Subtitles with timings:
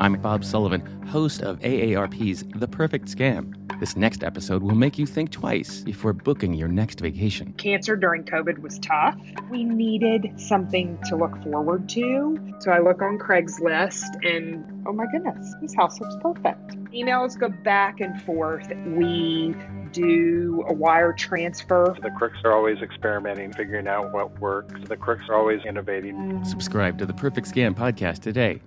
[0.00, 3.52] I'm Bob Sullivan, host of AARP's The Perfect Scam.
[3.80, 7.52] This next episode will make you think twice before booking your next vacation.
[7.54, 9.16] Cancer during COVID was tough.
[9.50, 12.38] We needed something to look forward to.
[12.60, 16.76] So I look on Craigslist and oh my goodness, this house looks perfect.
[16.92, 18.68] Emails go back and forth.
[18.86, 19.56] We
[19.90, 21.96] do a wire transfer.
[22.00, 24.80] The crooks are always experimenting, figuring out what works.
[24.88, 26.14] The crooks are always innovating.
[26.14, 26.46] Mm.
[26.46, 28.60] Subscribe to the Perfect Scam podcast today.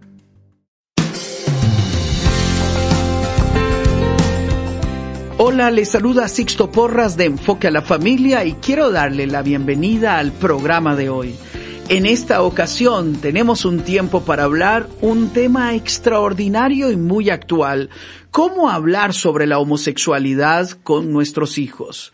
[5.43, 10.19] Hola, les saluda Sixto Porras de Enfoque a la Familia y quiero darle la bienvenida
[10.19, 11.33] al programa de hoy.
[11.89, 17.89] En esta ocasión tenemos un tiempo para hablar un tema extraordinario y muy actual,
[18.29, 22.13] cómo hablar sobre la homosexualidad con nuestros hijos.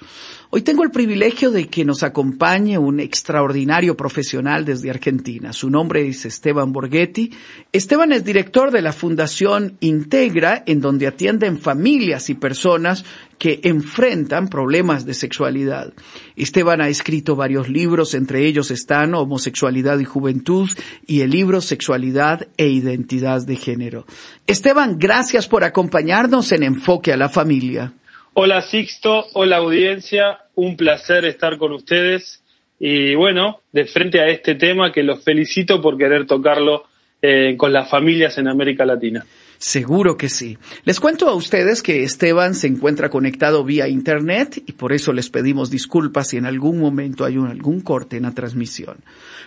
[0.50, 5.52] Hoy tengo el privilegio de que nos acompañe un extraordinario profesional desde Argentina.
[5.52, 7.34] Su nombre es Esteban Borghetti.
[7.73, 13.04] Esteban es director de la Fundación Integra, en donde atienden familias y personas
[13.38, 15.92] que enfrentan problemas de sexualidad.
[16.38, 20.70] Esteban ha escrito varios libros, entre ellos están Homosexualidad y Juventud
[21.06, 24.06] y el libro Sexualidad e Identidad de Género.
[24.48, 27.94] Esteban, gracias por acompañarnos en Enfoque a la Familia.
[28.39, 32.43] Hola Sixto, hola audiencia, un placer estar con ustedes.
[32.80, 36.83] Y bueno, de frente a este tema que los felicito por querer tocarlo
[37.19, 39.25] eh, con las familias en América Latina.
[39.58, 40.58] Seguro que sí.
[40.86, 45.30] Les cuento a ustedes que Esteban se encuentra conectado vía Internet y por eso les
[45.30, 48.98] pedimos disculpas si en algún momento hay algún corte en la transmisión.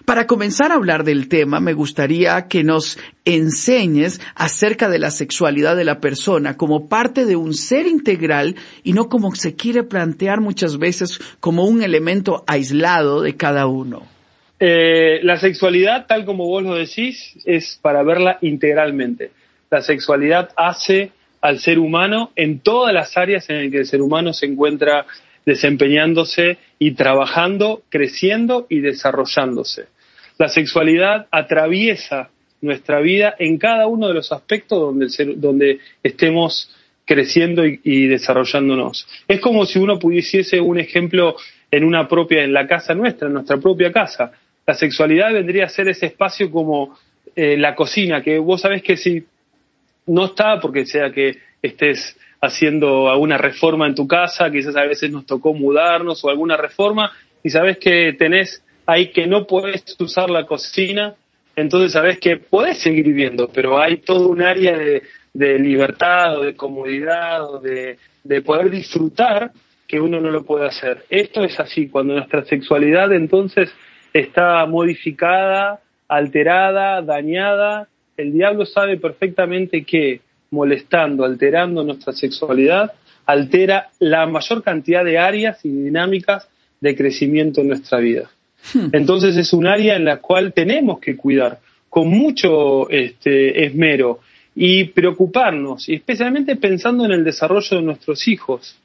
[0.05, 5.77] Para comenzar a hablar del tema, me gustaría que nos enseñes acerca de la sexualidad
[5.77, 10.41] de la persona como parte de un ser integral y no como se quiere plantear
[10.41, 14.03] muchas veces como un elemento aislado de cada uno.
[14.59, 19.31] Eh, la sexualidad, tal como vos lo decís, es para verla integralmente
[19.71, 24.03] la sexualidad hace al ser humano en todas las áreas en las que el ser
[24.03, 25.07] humano se encuentra
[25.47, 29.87] desempeñándose y trabajando, creciendo y desarrollándose.
[30.39, 32.31] La sexualidad atraviesa
[32.61, 34.95] nuestra vida en cada uno de los aspectos
[35.37, 36.71] donde, estemos
[37.07, 39.07] creciendo y, desarrollándonos.
[39.27, 41.37] Es como si uno pudiese un ejemplo
[41.71, 44.33] en una propia, en la casa nuestra, en nuestra propia casa.
[44.67, 46.99] La sexualidad vendría a ser ese espacio como
[47.35, 49.25] eh, la cocina, que vos sabés que si
[50.11, 55.11] no está porque sea que estés haciendo alguna reforma en tu casa, quizás a veces
[55.11, 57.13] nos tocó mudarnos o alguna reforma
[57.43, 61.15] y sabes que tenés ahí que no puedes usar la cocina,
[61.55, 66.57] entonces sabes que podés seguir viviendo, pero hay todo un área de, libertad o de
[66.57, 69.53] comodidad o de, de poder disfrutar
[69.87, 71.05] que uno no lo puede hacer.
[71.09, 73.73] Esto es así, cuando nuestra sexualidad entonces
[74.13, 77.87] está modificada, alterada, dañada,
[78.21, 80.21] el diablo sabe perfectamente que
[80.51, 82.93] molestando, alterando nuestra sexualidad,
[83.27, 86.49] altera la mayor cantidad de áreas y dinámicas
[86.81, 88.31] de crecimiento en nuestra vida.
[88.75, 88.89] Hmm.
[88.93, 94.21] Entonces es un área en la cual tenemos que cuidar con mucho este, esmero
[94.55, 98.77] y preocuparnos, y especialmente pensando en el desarrollo de nuestros hijos,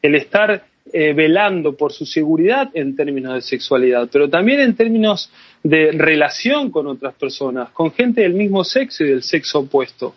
[0.00, 0.64] el estar
[0.94, 5.30] eh, velando por su seguridad en términos de sexualidad, pero también en términos
[5.62, 10.14] de relación con otras personas, con gente del mismo sexo y del sexo opuesto.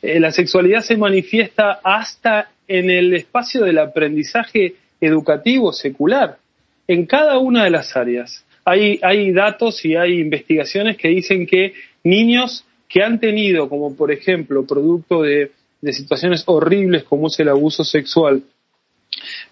[0.00, 6.38] Eh, la sexualidad se manifiesta hasta en el espacio del aprendizaje educativo secular,
[6.86, 8.44] en cada una de las áreas.
[8.64, 11.74] Hay, datos y hay investigaciones que dicen que
[12.04, 15.50] niños que han tenido, como por ejemplo, producto de
[15.90, 18.44] situaciones horribles como es el abuso sexual,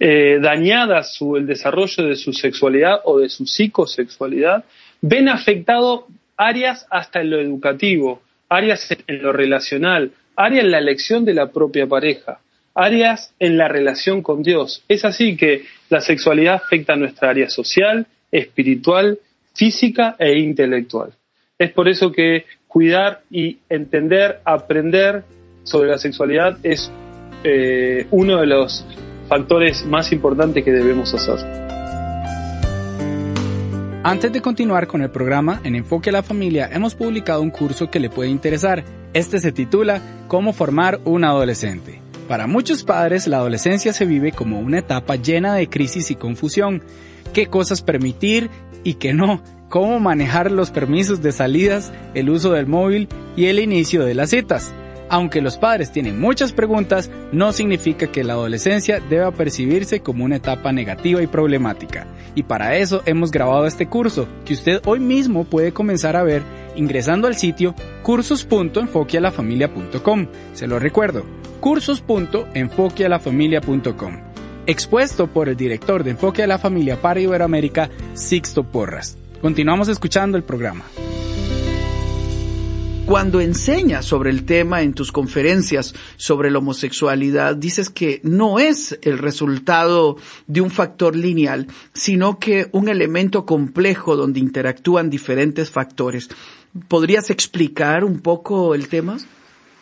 [0.03, 4.65] eh, dañada su, el desarrollo de su sexualidad o de su psicosexualidad,
[5.03, 6.07] ven afectado
[6.39, 11.53] áreas hasta en lo educativo, áreas en lo relacional, áreas en la elección de la
[11.53, 12.41] propia pareja,
[12.75, 14.83] áreas en la relación con Dios.
[14.89, 19.19] Es así que la sexualidad afecta a nuestra área social, espiritual,
[19.55, 21.13] física e intelectual.
[21.59, 25.25] Es por eso que cuidar y entender, aprender
[25.63, 26.91] sobre la sexualidad es
[27.45, 28.87] eh, uno de los
[29.31, 31.39] factores más importantes que debemos hacer.
[34.03, 37.91] Antes de continuar con el programa, en Enfoque a la Familia hemos publicado un curso
[37.93, 38.83] que le puede interesar.
[39.15, 42.01] Este se titula Cómo formar un adolescente.
[42.27, 46.83] Para muchos padres, la adolescencia se vive como una etapa llena de crisis y confusión.
[47.33, 48.51] ¿Qué cosas permitir
[48.83, 49.43] y qué no?
[49.69, 53.07] ¿Cómo manejar los permisos de salidas, el uso del móvil
[53.37, 54.73] y el inicio de las citas?
[55.11, 60.37] Aunque los padres tienen muchas preguntas, no significa que la adolescencia deba percibirse como una
[60.37, 62.07] etapa negativa y problemática.
[62.37, 66.45] Y para eso hemos grabado este curso, que usted hoy mismo puede comenzar a ver
[66.77, 70.29] ingresando al sitio cursos.enfoquealafamilia.com.
[70.55, 71.25] Se lo recuerdo,
[71.59, 74.17] cursos.enfoquealafamilia.com.
[74.67, 79.19] Expuesto por el director de Enfoque a la Familia para Iberoamérica, Sixto Porras.
[79.41, 80.85] Continuamos escuchando el programa.
[83.11, 89.01] Cuando enseñas sobre el tema en tus conferencias sobre la homosexualidad, dices que no es
[89.03, 90.17] el resultado
[90.47, 96.29] de un factor lineal, sino que un elemento complejo donde interactúan diferentes factores.
[96.87, 99.19] ¿Podrías explicar un poco el tema?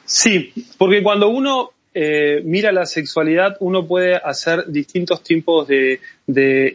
[0.07, 6.01] Sí, porque cuando uno eh, mira la sexualidad, uno puede hacer distintos tipos de,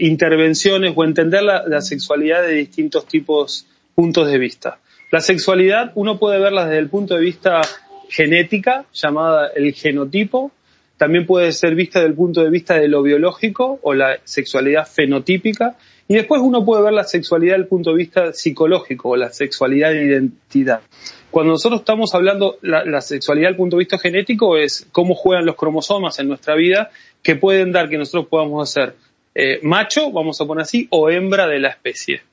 [0.01, 3.65] intervenciones o entender la, la, sexualidad de distintos tipos,
[3.95, 4.77] puntos de vista.
[5.13, 7.61] La sexualidad uno puede verla desde el punto de vista
[8.09, 10.51] genética, llamada el genotipo,
[10.97, 14.87] también puede ser vista desde el punto de vista de lo biológico o la sexualidad
[14.87, 15.77] fenotípica,
[16.07, 19.29] y después uno puede ver la sexualidad desde el punto de vista psicológico o la
[19.29, 20.81] sexualidad de identidad.
[21.29, 25.13] Cuando nosotros estamos hablando la, la sexualidad desde el punto de vista genético es cómo
[25.13, 26.89] juegan los cromosomas en nuestra vida
[27.21, 28.95] que pueden dar que nosotros podamos ser
[29.35, 32.23] eh, macho, vamos a poner así, o hembra de la especie.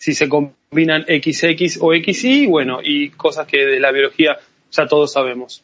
[0.00, 4.38] Si se combinan XX o XY, bueno, y cosas que de la biología
[4.72, 5.62] ya todos sabemos.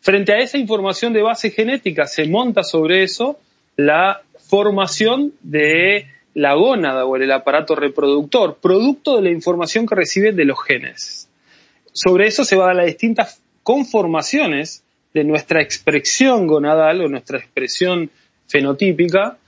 [0.00, 3.38] Frente a esa información de base genética se monta sobre eso
[3.76, 10.34] la formación de la gónada o el aparato reproductor, producto de la información que reciben
[10.34, 11.28] de los genes.
[11.92, 14.82] Sobre eso se van a dar las distintas conformaciones
[15.14, 18.10] de nuestra expresión gonadal o nuestra expresión
[18.48, 19.38] fenotípica,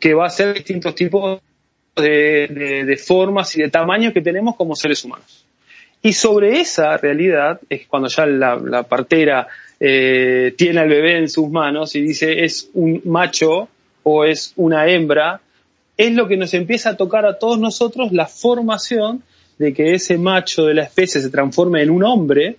[0.00, 1.42] que va a ser distintos tipos
[1.96, 5.44] de, formas y de tamaños que tenemos como seres humanos.
[6.02, 9.46] Y sobre esa realidad es cuando ya la, partera
[9.78, 13.68] eh, tiene al bebé en sus manos y dice es un macho
[14.02, 15.40] o es una hembra,
[15.96, 19.22] es lo que nos empieza a tocar a todos nosotros la formación
[19.58, 22.56] de que ese macho de la especie se transforme en un hombre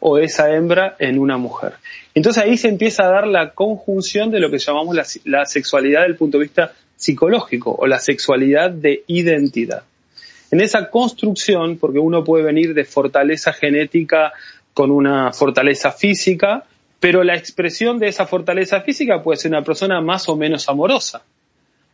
[0.00, 1.74] o esa hembra en una mujer.
[2.14, 6.00] Entonces ahí se empieza a dar la conjunción de lo que llamamos la, la sexualidad
[6.00, 9.82] desde el punto de vista psicológico o la sexualidad de identidad.
[10.52, 14.32] En esa construcción, porque uno puede venir de fortaleza genética
[14.74, 16.64] con una fortaleza física,
[17.00, 21.22] pero la expresión de esa fortaleza física puede ser una persona más o menos amorosa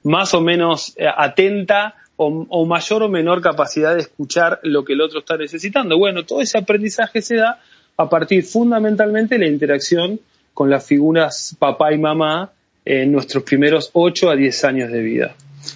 [0.06, 5.02] más o menos eh, atenta o, mayor o menor capacidad de escuchar lo que el
[5.02, 5.98] otro está necesitando.
[5.98, 7.60] Bueno, todo ese aprendizaje se da
[7.98, 10.18] a partir fundamentalmente de la interacción
[10.54, 12.52] con las figuras papá y mamá
[12.86, 15.34] en nuestros primeros 8 a 10 años de vida.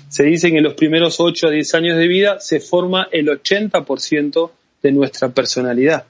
[0.08, 3.26] Se dice que en los primeros 8 a 10 años de vida se forma el
[3.26, 4.50] 80%
[4.82, 6.04] de nuestra personalidad.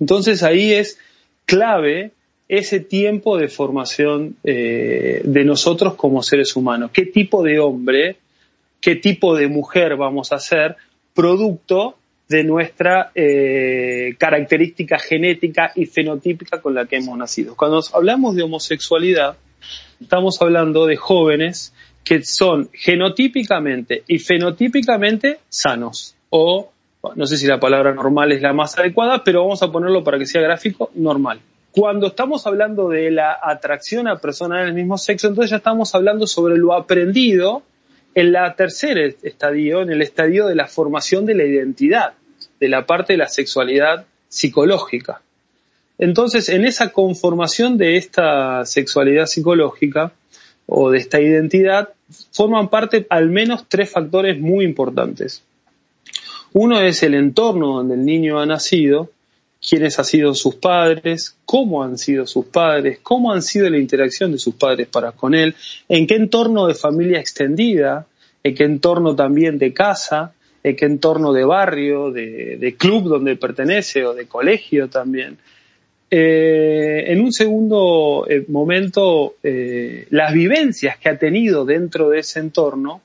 [0.00, 0.98] Entonces ahí es
[1.44, 2.12] clave
[2.48, 6.90] ese tiempo de formación eh, de nosotros como seres humanos.
[6.92, 8.16] ¿Qué tipo de hombre,
[8.80, 10.76] qué tipo de mujer vamos a ser
[11.14, 11.96] producto
[12.28, 17.54] de nuestra eh, característica genética y fenotípica con la que hemos nacido?
[17.54, 19.36] Cuando hablamos de homosexualidad,
[20.00, 21.72] estamos hablando de jóvenes
[22.04, 26.70] que son genotípicamente y fenotípicamente sanos o
[27.14, 30.18] no sé si la palabra normal es la más adecuada, pero vamos a ponerlo para
[30.18, 31.40] que sea gráfico, normal.
[31.70, 36.26] Cuando estamos hablando de la atracción a personas del mismo sexo, entonces ya estamos hablando
[36.26, 37.62] sobre lo aprendido
[38.14, 42.14] en la tercera estadio, en el estadio de la formación de la identidad,
[42.58, 45.20] de la parte de la sexualidad psicológica.
[45.98, 50.12] Entonces, en esa conformación de esta sexualidad psicológica
[50.66, 51.90] o de esta identidad,
[52.32, 55.42] forman parte al menos tres factores muy importantes.
[56.52, 59.10] Uno es el entorno donde el niño ha nacido,
[59.66, 64.32] quiénes han sido sus padres, cómo han sido sus padres, cómo han sido la interacción
[64.32, 65.54] de sus padres para con él,
[65.88, 68.06] en qué entorno de familia extendida,
[68.42, 74.04] en qué entorno también de casa, en qué entorno de barrio, de, club donde pertenece
[74.04, 75.38] o de colegio también.
[76.08, 82.38] Eh, en un segundo eh, momento, eh, las vivencias que ha tenido dentro de ese
[82.38, 83.02] entorno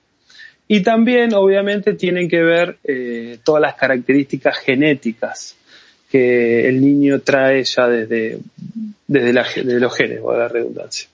[0.67, 2.77] y también, obviamente, tienen que ver
[3.43, 5.57] todas las características genéticas
[6.09, 8.39] que el niño trae ya desde,
[9.05, 11.09] desde, los genes, o la redundancia.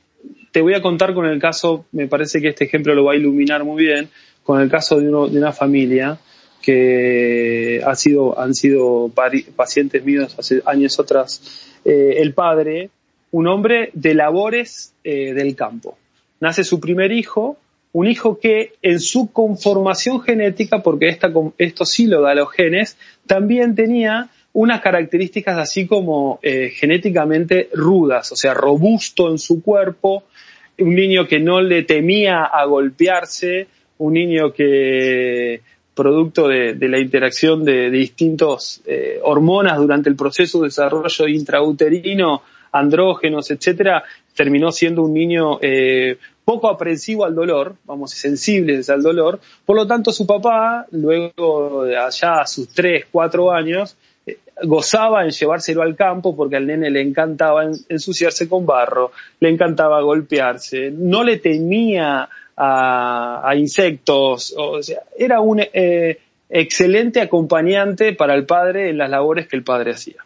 [0.51, 3.15] Te voy a contar con el caso, me parece que este ejemplo lo va a
[3.15, 4.09] iluminar muy bien,
[4.43, 6.19] con el caso de, uno, de una familia
[6.61, 9.11] que ha sido, han sido
[9.55, 12.89] pacientes míos hace años atrás, eh, el padre,
[13.31, 15.97] un hombre de labores eh, del campo.
[16.39, 17.57] Nace su primer hijo,
[17.93, 22.97] un hijo que en su conformación genética, porque esta, esto sí lo da los genes,
[23.25, 30.23] también tenía unas características así como eh, genéticamente rudas, o sea, robusto en su cuerpo,
[30.79, 33.67] un niño que no le temía a golpearse,
[33.99, 35.61] un niño que
[35.97, 43.49] producto de, la interacción de, distintos eh, hormonas durante el proceso de desarrollo intrauterino, andrógenos,
[43.49, 44.03] etcétera,
[44.35, 49.39] terminó siendo un niño eh, poco aprensivo al dolor, vamos, sensible al dolor.
[49.65, 53.97] Por lo tanto, su papá, luego de allá a sus tres, cuatro años,
[54.63, 60.01] gozaba en llevárselo al campo porque al nene le encantaba ensuciarse con barro, le encantaba
[60.01, 66.17] golpearse, no le temía a, insectos, o sea, era un eh,
[66.49, 70.25] excelente acompañante para el padre en las labores que el padre hacía.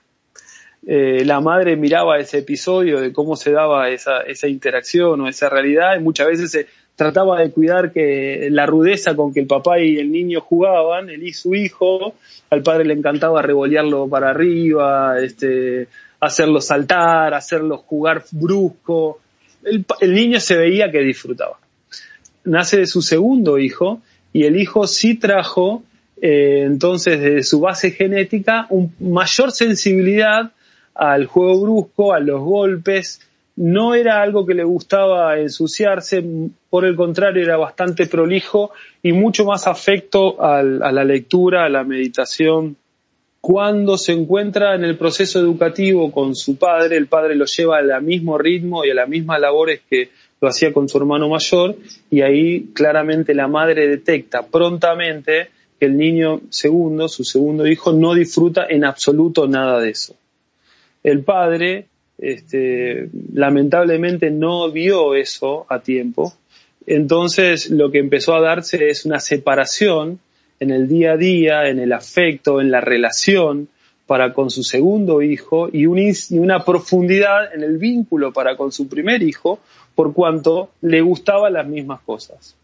[0.88, 5.50] Eh, la madre miraba ese episodio de cómo se daba esa, esa interacción o esa
[5.50, 6.68] realidad y muchas veces se
[7.02, 11.24] trataba de cuidar que la rudeza con que el papá y el niño jugaban, él
[11.24, 12.14] y su hijo,
[12.50, 15.88] al padre le encantaba revolearlo para arriba, este,
[16.20, 19.20] hacerlo saltar, hacerlo jugar brusco.
[19.64, 21.58] el niño se veía que disfrutaba
[22.44, 24.02] nace de su segundo hijo
[24.34, 25.84] y el hijo sí trajo
[26.22, 30.52] eh, entonces de su base genética un mayor sensibilidad
[30.94, 33.22] al juego brusco, a los golpes,
[33.56, 36.24] no era algo que le gustaba ensuciarse,
[36.72, 38.72] por el contrario era bastante prolijo
[39.04, 42.78] y mucho más afecto a la lectura, a la meditación.
[43.42, 48.02] Cuando se encuentra en el proceso educativo con su padre, el padre lo lleva al
[48.02, 51.76] mismo ritmo y a las mismas labores que lo hacía con su hermano mayor
[52.10, 58.14] y ahí claramente la madre detecta prontamente que el niño segundo, su segundo hijo, no
[58.14, 60.16] disfruta en absoluto nada de eso.
[61.04, 61.88] El padre,
[62.18, 66.34] este, lamentablemente no vio eso a tiempo,
[66.94, 70.20] entonces lo que empezó a darse es una separación
[70.60, 73.70] en el día a día, en el afecto, en la relación
[74.06, 79.24] para con su segundo hijo y, una profundidad en el vínculo para con su primer
[79.24, 79.60] hijo,
[79.96, 82.56] por cuanto le gustaban las mismas cosas.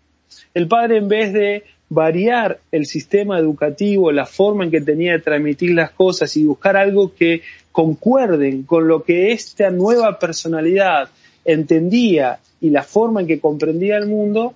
[0.54, 5.20] El padre, en vez de variar el sistema educativo, la forma en que tenía de
[5.20, 11.10] transmitir las cosas y buscar algo que concuerden con lo que esta nueva personalidad
[11.46, 14.54] entendía y la forma en que comprendía el mundo,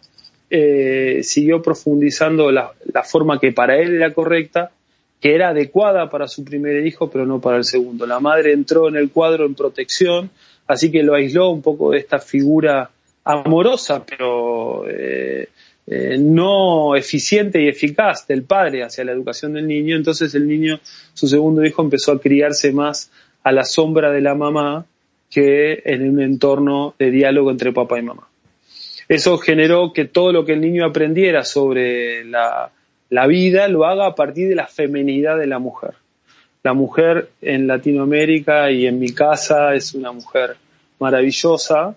[0.50, 4.72] eh, siguió profundizando la, la, forma que para él era correcta,
[5.22, 8.06] que era adecuada para su primer hijo, pero no para el segundo.
[8.06, 10.30] La madre entró en el cuadro en protección,
[10.68, 12.90] así que lo aisló un poco de esta figura
[13.24, 15.48] amorosa, pero eh,
[15.88, 20.80] eh, no eficiente y eficaz del padre hacia la educación del niño, entonces el niño,
[21.14, 23.12] su segundo hijo, empezó a criarse más
[23.44, 24.86] a la sombra de la mamá
[25.32, 28.28] que en un entorno de diálogo entre papá y mamá.
[29.08, 32.72] Eso generó que todo lo que el niño aprendiera sobre la,
[33.28, 35.96] vida lo haga a partir de la femenidad de la mujer
[36.64, 40.58] la mujer en Latinoamérica y en mi casa es una mujer
[41.00, 41.96] maravillosa,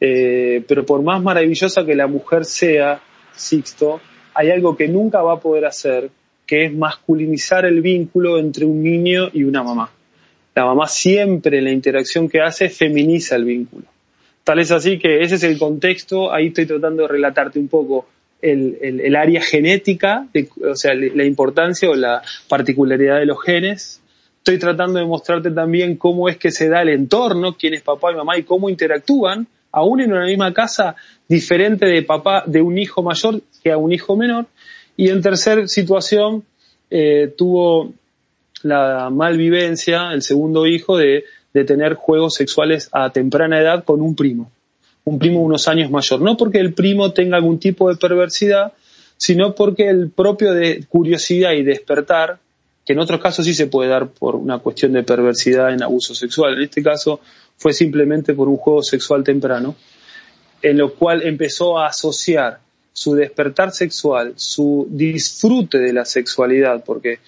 [0.00, 3.00] eh, pero por más maravillosa que la mujer sea,
[3.34, 4.00] Sixto,
[4.34, 6.10] hay algo que nunca va a poder hacer,
[6.46, 9.90] que es masculinizar el vínculo entre un niño y una mamá.
[10.58, 13.84] La mamá siempre en la interacción que hace feminiza el vínculo.
[14.42, 18.08] Tal es así que ese es el contexto, ahí estoy tratando de relatarte un poco
[18.42, 20.26] el, área genética,
[20.68, 24.02] o sea, la importancia o la particularidad de los genes.
[24.38, 28.10] Estoy tratando de mostrarte también cómo es que se da el entorno, quién es papá
[28.10, 30.96] y mamá y cómo interactúan, aún en una misma casa,
[31.28, 34.46] diferente de papá, de un hijo mayor que a un hijo menor.
[34.96, 36.42] Y en tercer situación,
[36.90, 37.92] eh, tuvo
[38.62, 41.24] la malvivencia, el segundo hijo, de,
[41.66, 44.48] tener juegos sexuales a temprana edad con un primo
[45.02, 46.20] un primo unos años mayor.
[46.20, 48.74] No porque el primo tenga algún tipo de perversidad,
[49.16, 52.38] sino porque el propio de curiosidad y despertar,
[52.84, 56.14] que en otros casos sí se puede dar por una cuestión de perversidad en abuso
[56.14, 57.20] sexual, en este caso
[57.56, 59.74] fue simplemente por un juego sexual temprano,
[60.62, 62.60] en lo cual empezó a asociar
[62.92, 67.20] su despertar sexual, su disfrute de la sexualidad, porque,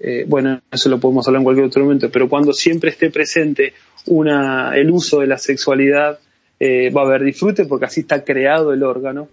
[0.00, 3.74] eh, bueno, eso lo podemos hablar en cualquier otro momento, pero cuando siempre esté presente
[4.06, 6.18] una, el uso de la sexualidad,
[6.58, 9.28] eh, va a haber disfrute porque así está creado el órgano.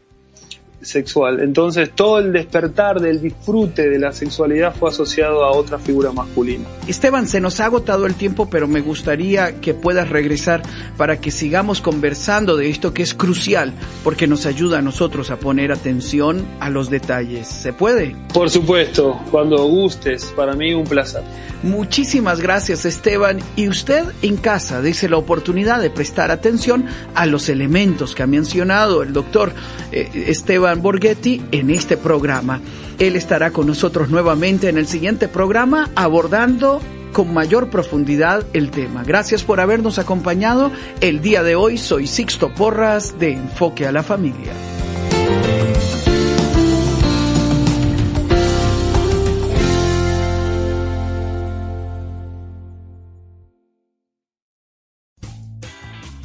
[0.81, 1.39] Sexual.
[1.41, 6.65] Entonces todo el despertar del disfrute de la sexualidad fue asociado a otra figura masculina.
[6.87, 10.61] Esteban, se nos ha agotado el tiempo, pero me gustaría que puedas regresar
[10.97, 15.37] para que sigamos conversando de esto que es crucial, porque nos ayuda a nosotros a
[15.37, 17.47] poner atención a los detalles.
[17.47, 18.15] ¿Se puede?
[18.33, 21.23] Por supuesto, cuando gustes, para mí un placer.
[21.63, 27.49] Muchísimas gracias Esteban y usted en casa dice la oportunidad de prestar atención a los
[27.49, 29.53] elementos que ha mencionado el doctor
[29.91, 30.11] eh,
[30.75, 32.61] Borghetti en este programa.
[32.99, 36.81] Él estará con nosotros nuevamente en el siguiente programa abordando
[37.13, 39.03] con mayor profundidad el tema.
[39.03, 40.71] Gracias por habernos acompañado.
[41.01, 44.76] El día de hoy soy Sixto Porras de Enfoque a la Familia.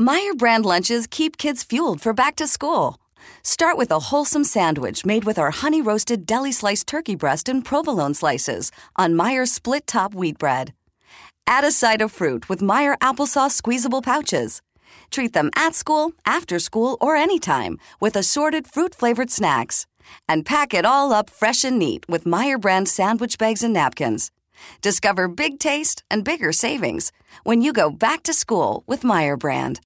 [0.00, 2.96] Meyer brand lunches keep kids fueled for back to school.
[3.42, 7.62] Start with a wholesome sandwich made with our honey roasted deli sliced turkey breast and
[7.62, 10.72] provolone slices on Meyer's split top wheat bread.
[11.46, 14.62] Add a side of fruit with Meyer applesauce squeezable pouches.
[15.10, 19.86] Treat them at school, after school, or anytime with assorted fruit flavored snacks.
[20.26, 24.30] And pack it all up fresh and neat with Meyer brand sandwich bags and napkins.
[24.80, 27.12] Discover big taste and bigger savings
[27.44, 29.78] when you go back to school with Meyer brand.